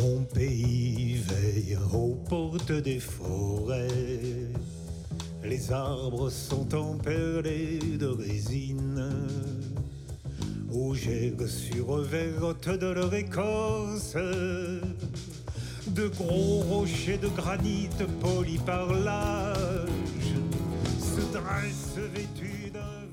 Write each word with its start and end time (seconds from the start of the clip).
Mon 0.00 0.22
pays 0.34 1.22
veille 1.26 1.78
aux 1.92 2.14
portes 2.28 2.72
des 2.72 3.00
forêts. 3.00 3.88
Les 5.42 5.72
arbres 5.72 6.28
sont 6.30 6.74
emperlés 6.74 7.78
de 7.98 8.06
résine. 8.06 9.10
Où 10.70 10.94
j'aigues 10.94 11.46
sur 11.46 11.92
de 12.68 12.86
leur 12.86 13.14
écorce. 13.14 14.16
De 15.86 16.08
gros 16.08 16.62
rochers 16.62 17.16
de 17.16 17.28
granit 17.28 17.88
polis 18.20 18.60
par 18.60 18.92
l'âge 18.92 19.88
se 20.98 21.20
dressent 21.32 22.00
vêtus 22.12 22.70
d'un 22.72 23.05